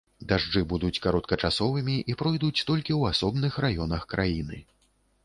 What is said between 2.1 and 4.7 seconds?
і пройдуць толькі ў асобных раёнах краіны.